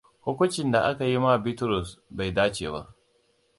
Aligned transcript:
Hukuncin 0.27 0.71
da 0.73 0.81
akayi 0.89 1.19
ma 1.25 1.33
Bitrus 1.43 1.89
bai 2.09 2.29
dace 2.37 2.67
ba. 2.73 2.81